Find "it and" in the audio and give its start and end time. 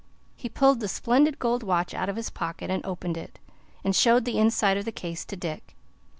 3.17-3.95